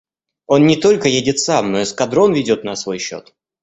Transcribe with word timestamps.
Он 0.47 0.65
не 0.65 0.77
только 0.77 1.07
едет 1.09 1.37
сам, 1.37 1.71
но 1.71 1.83
эскадрон 1.83 2.33
ведет 2.33 2.63
на 2.63 2.75
свой 2.75 2.97
счет. 2.97 3.35